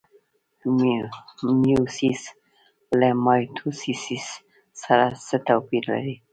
میوسیس 1.61 2.21
له 2.99 3.09
مایټوسیس 3.23 4.27
سره 4.81 5.05
څه 5.27 5.35
توپیر 5.47 5.83
لري؟ 5.91 6.15